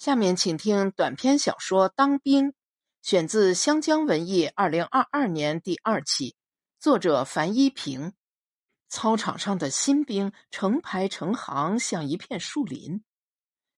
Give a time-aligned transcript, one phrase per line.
[0.00, 2.52] 下面请听短篇小说《当兵》，
[3.02, 6.34] 选自湘江文艺二零二二年第二期，
[6.78, 8.14] 作者樊一平。
[8.88, 13.04] 操场上的新兵成排成行，像一片树林。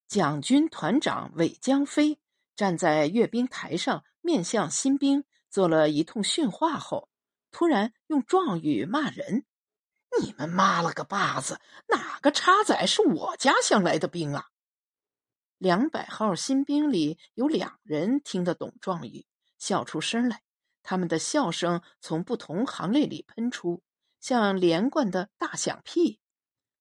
[0.06, 2.20] 蒋军团长韦江飞
[2.54, 7.08] 站在阅兵台上，面向新兵做了一通训话后，
[7.50, 9.44] 突然用壮语骂人
[10.22, 11.60] ：“你们妈了个巴子！
[11.88, 14.50] 哪个叉仔是我家乡来的兵啊？”
[15.62, 19.26] 两百号新兵里有两人听得懂壮语，
[19.58, 20.42] 笑出声来。
[20.82, 23.80] 他们的笑声从不同行列里喷出，
[24.18, 26.18] 像连贯的大响屁。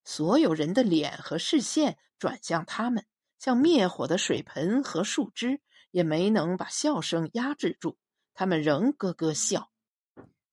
[0.04, 3.06] 所有人的脸和视线转向他们，
[3.38, 5.62] 像灭火的水盆和树枝，
[5.92, 8.00] 也没能把笑声压制住。
[8.34, 9.70] 他们仍咯咯笑。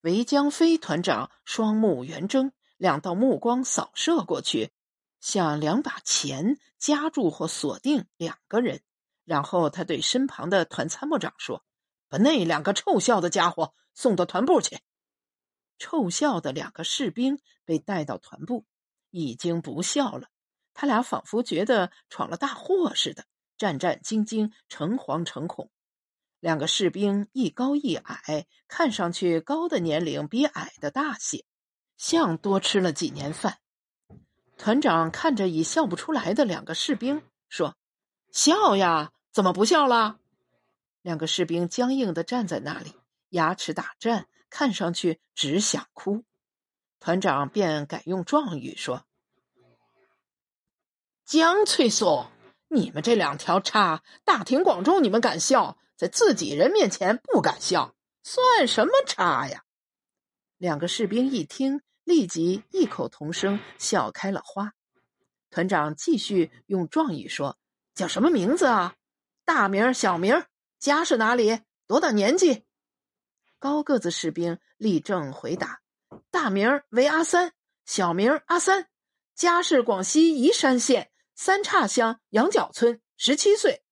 [0.03, 4.71] 韦江飞团长双目圆睁，两道目光扫射过去。
[5.19, 8.83] 像两把钳夹住或锁定两个人，
[9.25, 11.65] 然后他对身旁的团参谋长说
[12.09, 14.79] ：“把那两个臭笑的家伙送到团部去。”
[15.79, 18.65] 臭笑的两个士兵被带到团部，
[19.11, 20.29] 已经不笑了。
[20.75, 23.25] 他俩仿佛觉得闯了大祸似的，
[23.57, 25.71] 战战兢兢，诚惶诚恐。
[26.41, 31.45] 两个士兵一高一矮，看上去高的年龄比矮的大些，
[31.97, 33.59] 像多吃了几年饭。
[34.59, 37.77] 团长看着已笑不出来的两个士兵，说
[38.33, 40.19] ：“笑呀，怎么不笑了？”
[41.01, 42.93] 两个士兵僵硬的站在那里，
[43.29, 46.25] 牙齿打颤，看上去只想哭。
[46.99, 49.05] 团长便改用壮语说
[51.25, 52.27] ：“江翠松，
[52.67, 59.65] 你们这两条叉，大庭广众你们敢笑，在自己人面前不敢笑，算什么叉呀？”
[60.59, 61.81] 两个士兵一听。
[62.09, 64.73] 立即异口同声笑开了花。
[65.51, 67.59] 团长继续用壮语说
[67.95, 68.97] ：“叫什么名字啊？
[69.45, 70.47] 大名、小名，
[70.79, 71.61] 家是哪里？
[71.87, 72.65] 多大年纪？”
[73.61, 75.83] 高个子士兵立正回答
[76.33, 77.53] ：“大名为阿三，
[77.85, 78.89] 小名阿三，
[79.35, 83.83] 家是广西宜山县三岔乡羊角村，十七岁。”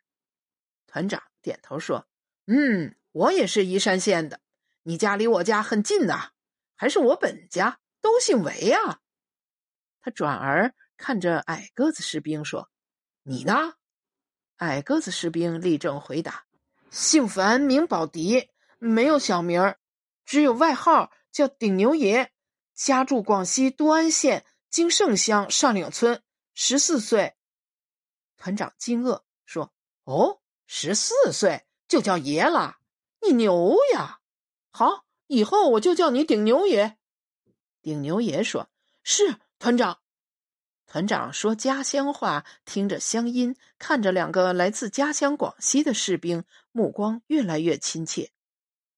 [0.88, 2.08] 团长点头说
[2.48, 4.40] ：“嗯，我也是宜山县的。
[4.84, 6.30] 你家离我家很近呐，
[6.76, 9.00] 还是我本家。”都姓韦啊！
[10.00, 12.70] 他转而看着矮个子士兵说
[13.24, 13.74] ：“你呢？”
[14.58, 16.46] 矮个子士兵立正回答
[16.88, 19.80] ：“姓樊，名宝迪，没有小名儿，
[20.24, 22.30] 只有外号叫顶牛爷。
[22.74, 26.22] 家住广西都安县金盛乡上岭村，
[26.54, 27.34] 十四岁。”
[28.38, 29.72] 团长惊愕说
[30.06, 32.76] ：“哦，十四岁就叫爷了？
[33.20, 34.20] 你牛呀！
[34.70, 36.96] 好，以后我就叫你顶牛爷。”
[37.86, 38.68] 顶牛爷说
[39.04, 40.00] ：“是团长。”
[40.88, 46.42] 团长说家乡话，听着乡音，看着两个来自家乡广西的士兵，
[46.72, 48.32] 目光越来越亲切。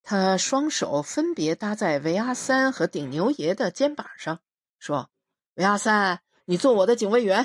[0.03, 4.41] 他双手分别搭在韦阿三和顶牛爷的肩膀上，
[4.79, 5.11] 说
[5.57, 7.45] ：“韦阿三，你做我的警卫员；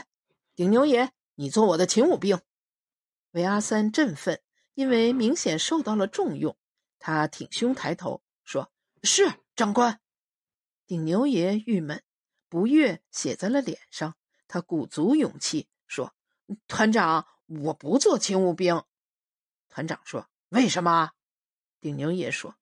[0.55, 2.39] 顶牛爷，你做我的勤务兵。”
[3.31, 4.39] 韦阿三振奋，
[4.75, 6.55] 因为明显受到了重用。
[6.99, 8.71] 他挺胸抬头说
[9.03, 9.99] ：“是长官。”
[10.85, 12.03] 顶牛爷郁闷，
[12.49, 14.15] 不悦写在了脸上。
[14.47, 16.13] 他鼓足勇气说
[16.67, 18.83] ：“团长，我不做勤务兵。”
[19.69, 21.11] 团长说：“为什么？”
[21.81, 22.55] 顶牛爷说：“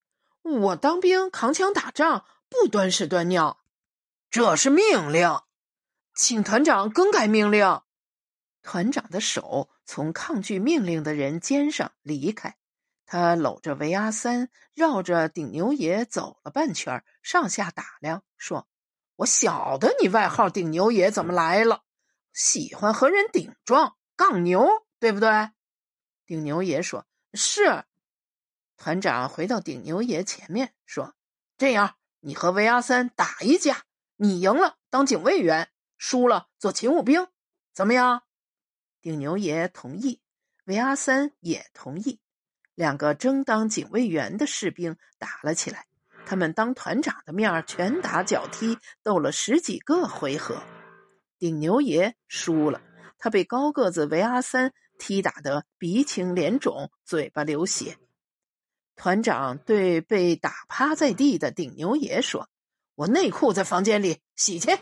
[0.43, 3.59] 我当兵扛枪打仗，不端屎端尿。”
[4.31, 5.41] 这是命令，
[6.15, 7.81] 请团长更改命令。
[8.61, 12.57] 团长的手从抗拒命令的人肩上离开。
[13.11, 18.69] 他搂着维阿三，绕着顶牛爷走了半圈，上下打量，说
[19.17, 21.83] ：“我晓得你外号顶牛爷怎么来了，
[22.31, 24.65] 喜欢和人顶撞、杠牛，
[24.97, 25.49] 对不对？”
[26.25, 27.05] 顶牛爷说
[27.35, 27.83] ：“是。”
[28.79, 31.13] 团长回到顶牛爷前面说
[31.59, 33.83] ：“这样，你和维阿三打一架，
[34.15, 37.27] 你赢了当警卫员，输了做勤务兵，
[37.73, 38.23] 怎么样？”
[39.03, 40.21] 顶牛爷同意，
[40.63, 42.21] 维阿三也同意。
[42.75, 45.85] 两个争当警卫员的士兵打了起来，
[46.25, 50.61] 他们当团长的面拳打脚踢，斗了十几个回合。
[51.37, 52.81] 顶牛爷输了，
[53.17, 57.97] 他被高个子维阿三踢打得鼻青脸肿，嘴巴流血。
[58.95, 62.47] 团长对被打趴在地的顶牛爷说
[62.93, 64.77] ：“我内裤在房间里，洗去。”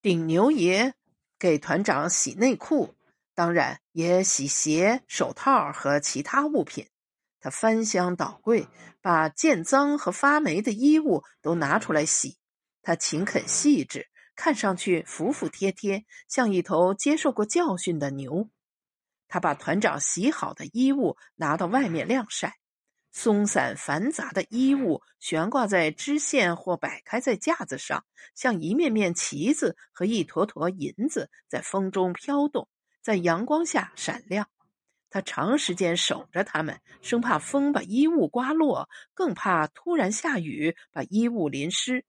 [0.00, 0.94] 顶牛爷
[1.38, 2.94] 给团长洗内裤。
[3.40, 6.90] 当然也洗鞋、手套和其他物品。
[7.40, 8.68] 他翻箱倒柜，
[9.00, 12.36] 把见脏和发霉的衣物都拿出来洗。
[12.82, 18.50] 他勤恳细致，看上去服服帖帖，像一头接受过教训的牛。
[19.26, 22.58] 他把团长洗好的衣物拿到外面晾晒，
[23.10, 28.04] 松散繁杂的衣物悬挂在织线或摆开在架子上，
[28.34, 32.68] 像一面面旗子和一坨坨银子，在风中飘动，
[33.02, 34.48] 在阳光下闪亮。
[35.08, 42.04] 他长时间守着它们，生怕风把衣物刮落，更怕突然下雨把衣物淋湿。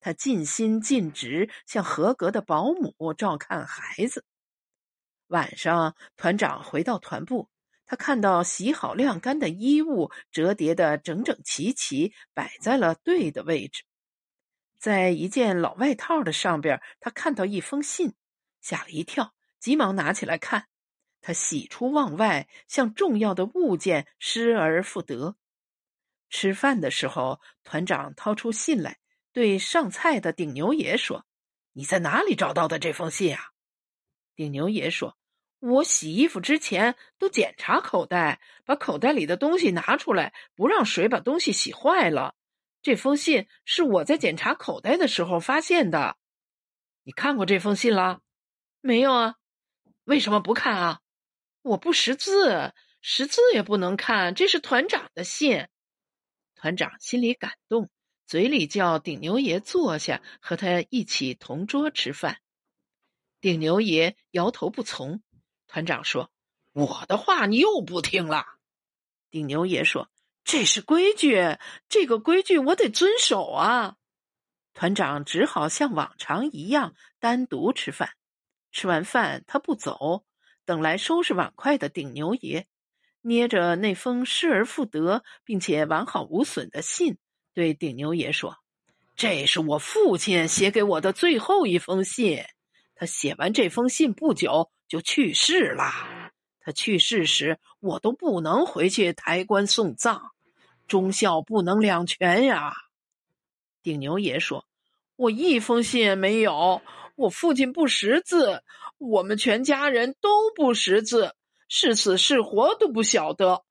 [0.00, 4.24] 他尽心尽职，像合格的保姆照看孩子。
[5.26, 7.50] 晚上，团长回到团部，
[7.84, 13.82] 他看到洗好晾干的衣物折叠的整整齐齐，摆在了对的位置。
[14.78, 18.14] 在一件老外套的上边，他看到一封信，
[18.60, 19.34] 吓了一跳，
[19.66, 20.68] 急忙拿起来看。
[21.20, 25.34] 他喜出望外，像重要的物件失而复得。
[26.30, 29.00] 吃饭的时候，团长掏出信来。
[29.32, 31.26] 对上菜的顶牛爷说
[31.74, 33.42] ：“你在哪里找到的这封信啊？”
[34.36, 35.18] 顶牛爷说
[35.58, 42.36] ：“我洗衣服之前都检查口袋，把口袋里的东西拿出来，不让水把东西洗坏了。
[42.82, 46.16] 这封信是我在检查口袋的时候发现的。
[47.02, 48.20] 你看过这封信了？
[48.80, 49.34] 没有啊？
[50.06, 51.00] 为什么不看啊？
[51.62, 54.34] 我不识字，识字也不能看。
[54.34, 55.68] 这是团长的信。”
[56.56, 57.90] 团长心里感动。
[58.26, 62.38] 嘴里叫顶牛爷坐下，和他一起同桌吃饭。
[63.40, 65.22] 顶牛爷摇头不从。
[65.68, 66.32] 团长说
[66.74, 68.44] ：“我的话你又不听了。”
[69.30, 70.10] 顶牛爷说
[70.42, 71.56] ：“这是规矩，
[71.88, 73.96] 这个规矩我得遵守啊。”
[74.74, 78.15] 团长只好像往常一样单独吃饭。
[78.76, 80.22] 吃完饭，他不走，
[80.66, 82.66] 等来收拾碗筷的顶牛爷，
[83.22, 87.16] 捏着那封失而复得并且完好无损的信。
[87.54, 88.58] 对顶牛爷说
[89.16, 92.44] ：“这是我父亲写给我的最后一封信。
[92.94, 95.90] 他写完这封信不久就去世了。
[96.60, 100.20] 他去世时，我都不能回去抬棺送葬，
[100.86, 102.74] 忠孝不能两全呀。”
[103.82, 104.66] 顶牛爷说
[105.16, 106.82] ：“我一封信也没有。
[107.16, 108.62] 我父亲不识字，
[108.98, 111.34] 我们全家人都不识字，
[111.68, 113.64] 是死是活都不晓得。”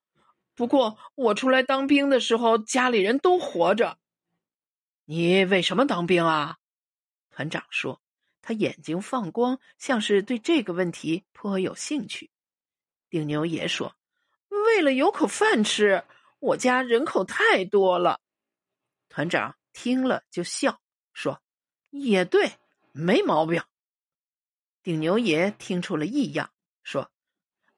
[0.56, 3.98] 不过我出来当兵的时候，家里人都活着。
[5.04, 6.58] 你为什么当兵啊？
[7.30, 8.02] 团长说，
[8.42, 12.32] 他眼睛放光，像是对这个问题颇有兴趣。
[13.10, 13.96] 顶牛爷说
[14.48, 16.06] ：“为了有口饭吃，
[16.40, 18.22] 我家人口太多了。”
[19.10, 20.80] 团长听了就笑
[21.14, 21.42] 说
[21.92, 22.54] ：“也对，
[22.96, 23.62] 没毛病。”
[24.82, 26.52] 顶牛爷听出了异样，
[26.84, 27.12] 说：“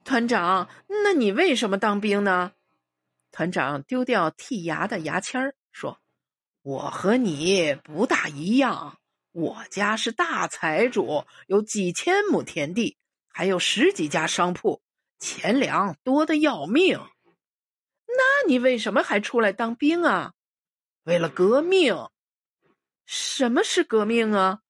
[0.06, 2.52] 团长，那你为什么当兵呢？”
[3.32, 6.00] 团长丢掉剔牙的牙签儿，说
[6.64, 9.00] ：“我和你不大一样，
[9.32, 12.98] 我家是大财主，有几千亩田地，
[13.30, 14.82] 还有十几家商铺，
[15.20, 17.00] 钱粮多的要命。
[18.08, 20.34] 那你为什么还出来当兵啊？
[21.04, 22.10] 为了革命。
[23.06, 24.62] 什么是革命啊？”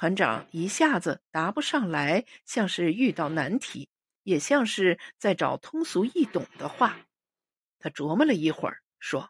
[0.00, 3.90] 团长一下子答不上来，像是遇到难题，
[4.22, 6.96] 也像是在找通俗易懂的话。
[7.78, 9.28] 他琢磨了一会儿，说：“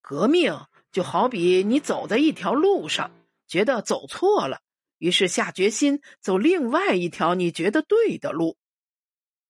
[0.00, 3.10] 革命就好比你走在一条路上，
[3.48, 4.60] 觉得走错了，
[4.98, 8.56] 于是下决心走另外一条你觉得对的路。”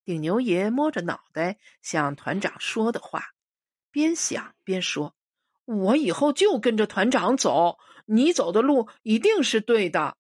[0.06, 3.26] 顶牛爷摸着脑袋想团长说的话，
[3.90, 5.14] 边想边说
[5.66, 10.16] ：“我以后就跟着团长走，你走的路一定是对的。”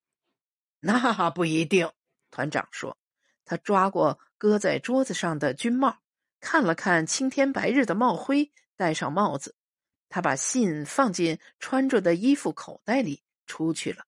[0.80, 1.90] 那不一定，
[2.30, 2.96] 团长说。
[3.44, 5.98] 他抓过搁在桌子上的军帽。
[6.38, 9.56] 看了看青天白日的帽徽，戴上帽子，
[10.08, 14.04] 他把信放进穿着的衣服口袋里，出去了。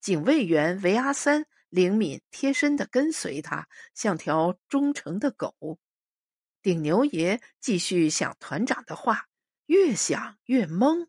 [0.00, 5.78] 警卫员维阿三灵敏贴身的跟随他，像条忠诚的狗。
[6.62, 9.28] 顶牛爷继续想团长的话，
[9.66, 11.08] 越想越懵。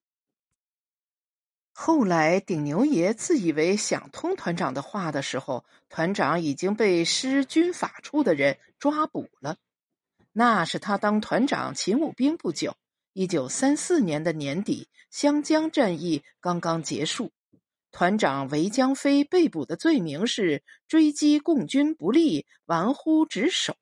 [1.77, 9.57] 后来，顶牛爷自以为想通团长的话的时候，团长已经被施军法处的人抓捕了。
[10.31, 12.77] 那是他当团长勤务兵不久，
[13.11, 17.33] 一九三四年的年底，湘江战役刚刚结束。
[17.91, 23.75] 团长韦江飞被捕的罪名是追击共军不利，玩忽职守。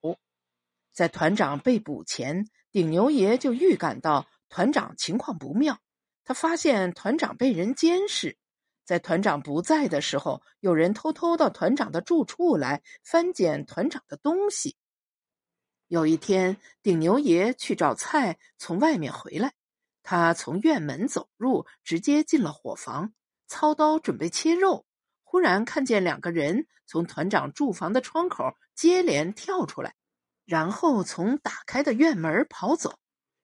[0.92, 5.78] 在团长被捕前，顶牛爷就预感到团长情况不妙。
[6.24, 8.38] 他发现团长被人监视，
[8.86, 14.78] 在团长不在的时候，有人偷偷到团长的住处来翻检团长的东西。
[15.88, 19.54] 有一天，顶牛爷去找菜，从外面回来。
[20.02, 23.14] 他从院门走入，直接进了伙房，
[23.48, 24.86] 操刀准备切肉。
[25.24, 29.96] 忽然看见两个人从团长住房的窗口接连跳出来。
[30.46, 32.98] 然后从打开的院门跑走。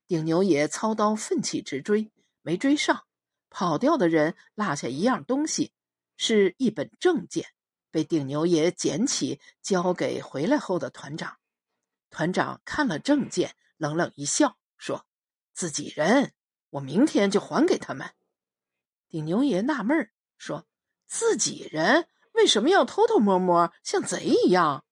[0.07, 3.05] 顶牛爷操刀奋起直追，没追上。
[3.51, 5.73] 跑掉的人落下一样东西，
[6.17, 7.47] 是一本证件，
[7.89, 11.37] 被顶牛爷捡起交给回来后的团长。
[12.11, 15.07] 团长看了证件，冷冷一笑，说
[15.53, 16.33] ：“自己人，
[16.69, 18.11] 我明天就还给他们。”
[19.09, 20.67] 顶牛爷纳闷说
[21.09, 24.85] ：“自己人为什么要偷偷摸摸，像贼一样？”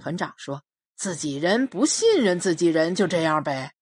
[0.00, 3.74] 团长说：“自己人不信任自己人，就这样呗。”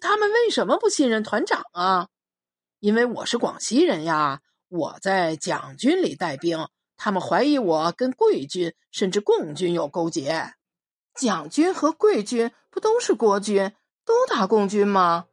[0.00, 2.08] 他们为什么不信任团长啊？
[2.80, 10.54] 因为我是广西人呀，我在蒋军里带兵，他们怀疑我跟桂军甚至共军有勾结。
[11.14, 13.72] 蒋军和桂军不都是国军，
[14.04, 15.26] 都打共军吗？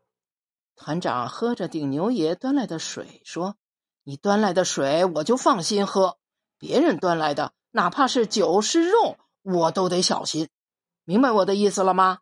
[0.75, 3.55] 团长喝着顶牛爷端来的水说
[4.03, 6.17] ：“你端来的水我就放心喝，
[6.57, 10.49] 别人端来的，哪怕是酒是肉，我都得小心。
[11.03, 12.19] 明白我的意思了吗？”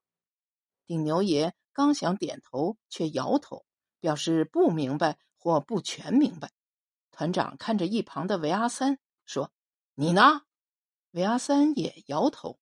[0.88, 3.64] 顶牛爷刚想点头，却摇头。
[4.02, 6.52] 表示不明白或不全明白。
[7.12, 9.52] 团长看着一旁的维阿三说
[9.94, 10.44] ：“你呢？”
[11.12, 12.60] 维阿三也摇头。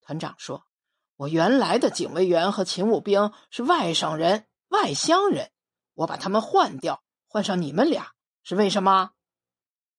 [0.00, 0.66] 团长说
[1.14, 5.52] ：“我原来的警卫员和勤务兵是外省人、外乡人，
[5.94, 9.12] 我把他们换掉，换上你们俩，是为什么？”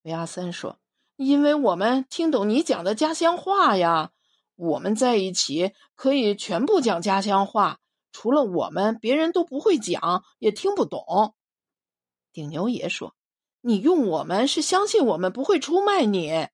[0.04, 0.78] 维阿三说
[1.16, 4.12] ：“因为我们听懂你讲的家乡话呀，
[4.56, 7.78] 我们在一起可以全部讲家乡话。”
[8.12, 11.34] 除了我们，别人都不会讲，也听不懂。
[12.32, 13.14] 顶牛爷说
[13.62, 16.48] ：“你用我们是相信我们不会出卖你。”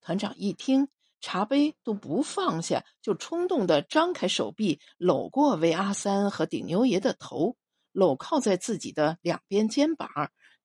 [0.00, 0.88] 团长一听，
[1.20, 7.56] 茶杯都不放下，就冲动的张开手臂，搂过魏阿三和顶牛爷的头，
[7.92, 10.08] 搂靠在自己的两边肩膀，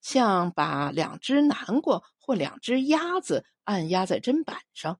[0.01, 4.99] 像把两只南瓜或两只鸭子按压在砧板上。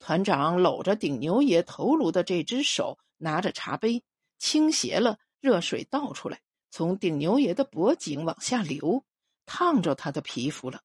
[0.00, 2.98] 团长搂着顶牛爷头颅的这只手。
[3.20, 4.04] 拿着茶杯，
[4.38, 6.40] 倾斜了，热水倒出来，
[6.70, 9.04] 从顶牛爷的脖颈往下流，
[9.46, 10.82] 烫着他的皮肤了。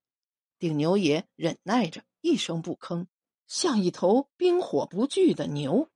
[0.60, 3.08] 顶牛爷忍耐着，一声不吭，
[3.48, 5.90] 像一头冰火不惧的牛。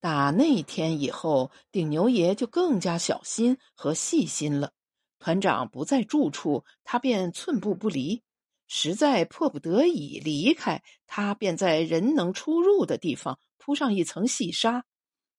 [0.00, 4.72] 打那天以后，顶牛爷就更加小心和细心了。
[5.18, 8.22] 团长不在住处，他便寸步不离；
[8.66, 14.84] 实在迫不得已离开，他便在人能出入的地方铺上一层细沙。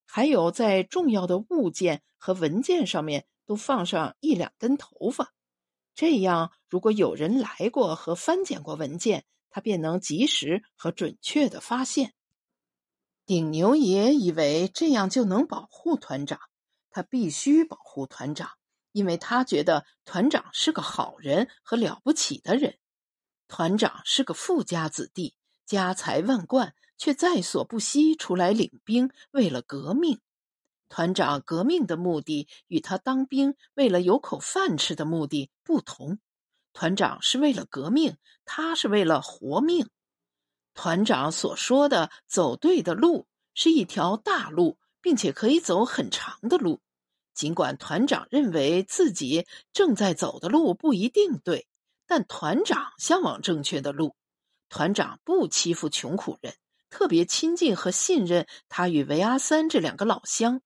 [0.06, 5.34] 还有，在重要的物件和文件上面都放上一两根头发，
[5.96, 12.14] 这样如果有人来过和翻检过文件，他便能及时和准确的发现。
[13.26, 16.40] 顶牛爷以为这样就能保护团长，
[16.90, 18.52] 他必须保护团长，
[18.92, 22.78] 因为他觉得团长是个好人和了不起的人。
[23.48, 26.76] 团长是个富家子弟，家财万贯。
[26.98, 30.20] 却在所不惜出来领兵，为了革命。
[30.90, 36.20] 团长革命的目的与他当兵为了有口饭吃的目的不同。
[36.72, 39.90] 团长是为了革命，他是为了活命。
[40.76, 46.82] 团长所说的走对的路是一条大路，并且可以走很长的路。
[47.34, 51.68] 尽管团长认为自己正在走的路不一定对，
[52.06, 54.16] 但团长向往正确的路。
[54.70, 56.56] 团长不欺负穷苦人。
[56.94, 60.62] 特别亲近和信任他与维阿三这两个老乡，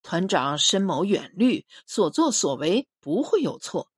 [0.00, 3.90] 团长深谋远虑，所作所为不会有错。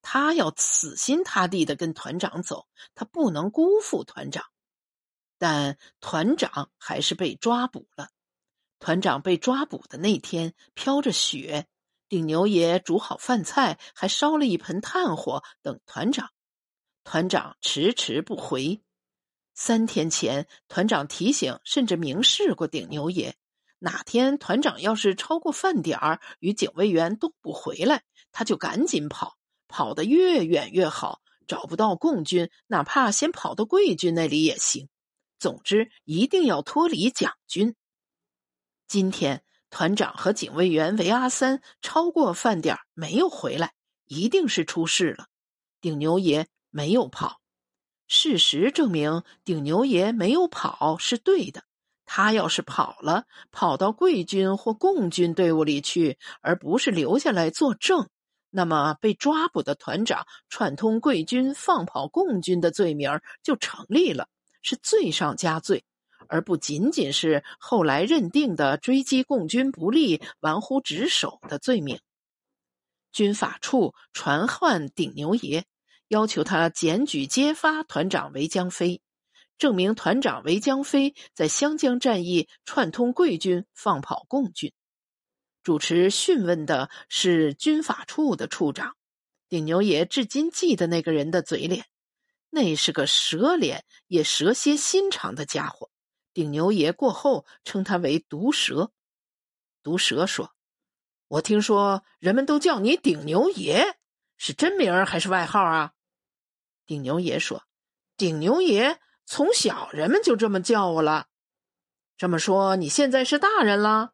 [0.00, 4.46] 他要死心塌地的跟团长走，他不能辜负团长。
[5.36, 8.08] 但团长还是被抓捕了。
[8.78, 11.66] 团长被抓捕的那天，飘着雪，
[12.08, 16.30] 顶牛爷煮好饭菜，还烧了一盆炭火等团长。
[17.04, 18.82] 团长迟迟不回。
[19.62, 23.36] 三天前，团长提醒甚至明示过顶牛爷：
[23.78, 28.02] 哪天团长要是超过饭点儿，与警卫员都不回来，
[28.32, 29.36] 他就赶紧跑，
[29.68, 31.20] 跑得越远越好。
[31.46, 34.88] 找不到共军，哪怕先跑到贵军那里也行。
[35.38, 37.74] 总之，一定要脱离蒋军。
[38.88, 43.74] 今天，团长和警卫员韦阿三超过饭点儿没有回来，
[44.06, 45.26] 一定是出事了。
[45.82, 47.42] 顶牛爷没有跑。
[48.12, 51.62] 事实证明，顶牛爷没有跑是对的。
[52.04, 58.08] 他要是跑了，跑到贵军或共军队伍里去，而不是留下来作证，
[58.50, 64.26] 那么被抓捕的团长串通贵军放跑共军的罪名就成立了，
[64.60, 65.84] 是罪上加罪，
[66.26, 72.00] 而不仅仅是后来认定的追击共军不利、玩忽职守的罪名。
[73.12, 75.64] 军法处传唤顶牛爷。
[76.10, 79.00] 要求他检举揭发团长韦江飞，
[79.58, 84.72] 证明团长韦江飞在湘江战役串通贵军，放跑共军。
[85.62, 88.96] 主持讯问的是军法处的处长，
[89.48, 91.86] 顶牛爷至今记得那个人的嘴脸，
[92.48, 95.90] 那是个蛇脸也蛇蝎心肠的家伙。
[96.32, 98.90] 顶牛爷过后称他为毒蛇。
[99.84, 100.50] 毒蛇说
[101.28, 103.96] ：“我听说人们都叫你顶牛爷，
[104.36, 105.92] 是真名还是外号啊？”
[106.90, 107.62] 顶牛爷说
[108.18, 111.28] ：“顶牛爷。”从小人们就这么叫我了。
[112.16, 114.10] 这么说，你现在是大人了？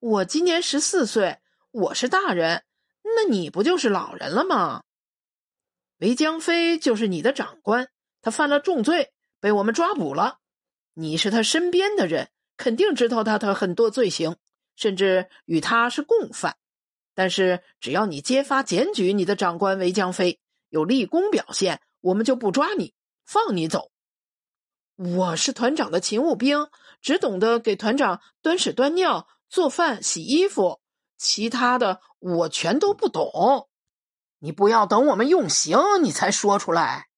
[0.00, 1.38] 我今年十四岁，
[1.70, 2.64] 我是大人，
[3.04, 4.82] 那你不就是老人了吗？
[5.98, 7.88] 韦江飞就是你的长官，
[8.20, 10.38] 他犯了重罪，被我们抓捕了。
[10.94, 14.34] 你是他身边的人，肯定知道他的很多罪行，
[14.74, 16.56] 甚至与他是共犯。
[17.14, 22.94] 但是只要你揭发检举你的长官韦江飞，有立功表现，我们就不抓你，
[23.24, 23.90] 放你走。
[24.96, 26.68] 我是团长的勤务兵，
[27.00, 30.80] 只懂得给团长端屎端尿、做饭、洗衣服，
[31.16, 33.68] 其他的我全都不懂。
[34.38, 37.08] 你不要等我们用刑，你才说出来。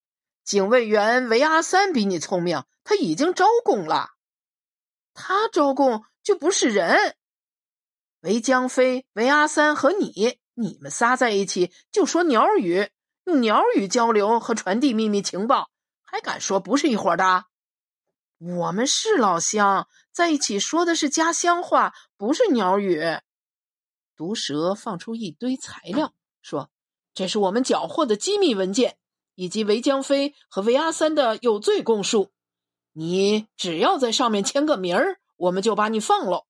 [0.45, 4.11] 警卫员韦阿三比你聪明，他已经招供了。
[5.15, 7.17] 他招供就不是人。
[8.21, 12.91] 韦江飞、韦阿三和你，你们仨在一起就说鸟语，
[13.25, 15.71] 用鸟语交流和传递秘密情报，
[16.03, 17.47] 还敢说不是一伙的？
[18.39, 23.03] 我们是老乡，在一起说的是家乡话，不是鸟语。
[24.17, 26.13] 毒蛇放出一堆材料，
[26.43, 26.71] 说
[27.15, 28.99] ：“这是我们缴获的机密文件，
[29.35, 32.31] 以及韦江飞和韦阿三的有罪供述。
[32.93, 36.47] 你只要在上面签个名儿，我们就把你放了。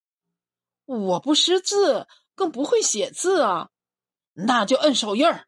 [0.86, 3.70] 我不识字，更不会写字啊，
[4.32, 5.46] 那就摁手印儿。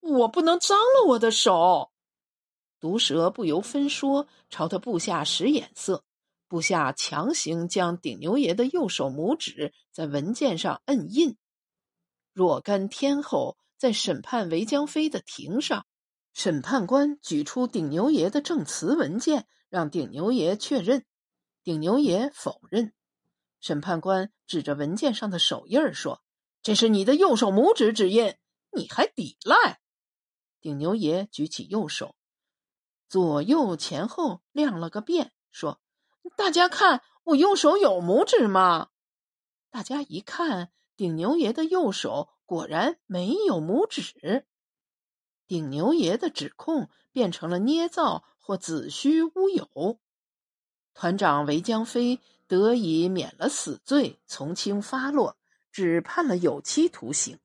[0.00, 1.90] 我不能脏了我的手。”
[2.80, 6.04] 毒蛇不由分说，朝他部下使眼色。
[6.46, 11.36] 部下强行将顶牛爷的右手拇指在文件上摁印。
[12.32, 15.86] 若干天后，在审判韦江飞的庭上，
[16.32, 21.04] 审判官举出顶牛爷的证词文件，让顶牛爷确认。
[21.64, 22.94] 顶牛爷否认。
[23.60, 26.22] 审判官指着文件上的手印说
[26.62, 28.36] ：“这是你的右手拇指指印，
[28.70, 29.80] 你还抵赖？”
[30.60, 32.14] 顶牛爷举起右手。
[33.08, 35.80] 左右前后亮了个遍，说
[36.36, 38.90] ：“大家看，我右手有拇指吗？”
[39.70, 44.46] 大家一看，顶牛爷的右手果然没有拇指。
[45.46, 49.98] 顶牛爷的指控变成了捏造或子虚乌有。
[50.92, 55.38] 团长韦江飞得以免了死罪，从轻发落，
[55.70, 57.38] 只判了有期徒刑。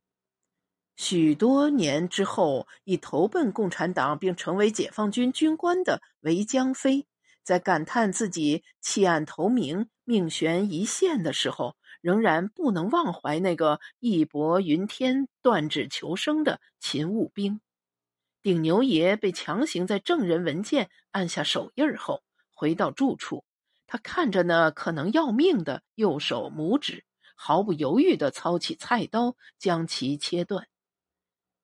[0.95, 7.07] 许多年之后，已投奔共产党并成为解放军军官的韦江飞，
[7.43, 17.59] 在感叹自己弃暗投明、命悬一线的时候，仍然不能忘怀那个义薄云天、断指求生的勤务兵。
[18.43, 22.21] 顶牛爷被强行在证人文件按下手印后，
[22.53, 23.43] 回到住处，
[23.87, 27.03] 他看着那可能要命的右手拇指，
[27.35, 30.67] 毫不犹豫地操起菜刀，将其切断。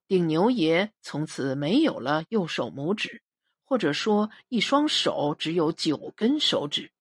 [0.10, 3.22] 顶牛爷从此没有了右手拇指，
[3.64, 6.92] 或者说一双手只有九根手指。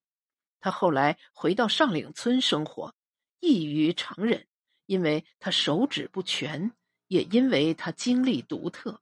[0.60, 2.94] 他后来回到上岭村生活，
[3.40, 4.46] 异于常人，
[4.84, 6.72] 因为他手指不全，
[7.06, 9.00] 也因为他经历独特。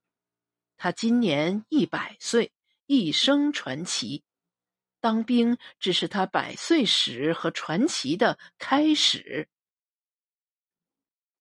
[0.76, 2.52] 他今年一百岁，
[2.86, 4.22] 一生传奇。
[5.00, 9.48] 当兵只是他百岁史和传奇的开始。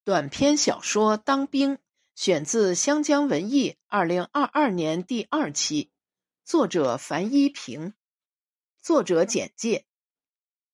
[0.04, 1.76] 短篇小说《当兵》。
[2.16, 5.92] 选自《湘江文艺》二零二二年第二期，
[6.46, 7.94] 作者樊一平。
[8.82, 9.86] 作者简介：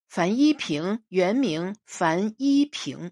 [0.07, 3.11] 樊一平原名樊一平，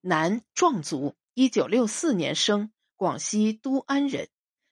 [0.00, 4.28] 男，壮族，一九六四年生，广西都安人，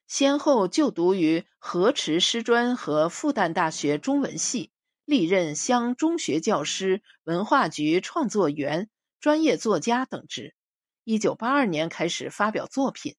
[0.09, 4.73] 先后就读于河池师专和复旦大学中文系，
[5.05, 10.57] 历任乡中学教师、文化局创作员、专业作家等职。
[11.05, 13.15] 一九八二年开始发表作品，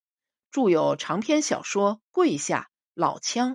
[0.49, 2.59] 著有长篇小说《跪下》
[2.95, 3.51] 《老枪》，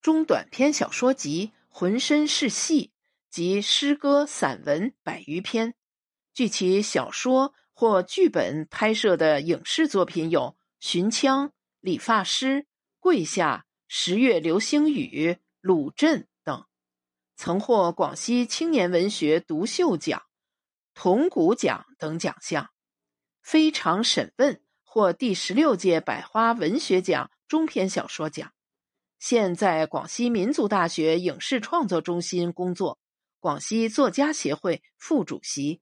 [0.00, 2.86] 中短篇小说集《浑身是戏》
[3.30, 5.74] 及诗歌散文百余篇。
[6.32, 10.40] 据其小说或剧本拍摄的影视作品有
[10.78, 11.48] 《寻枪》
[11.80, 12.46] 《理发师》
[13.00, 13.56] 《跪下》
[13.88, 16.64] 《十月流星雨》《鲁镇》等，
[17.34, 20.22] 曾获广西青年文学独秀奖、
[20.94, 22.70] 铜鼓奖等奖项。
[23.50, 28.52] 非常审问获第十六届百花文学奖中篇小说奖，
[29.20, 32.98] 现在广西民族大学影视创作中心工作，
[33.40, 35.80] 广西作家协会副主席。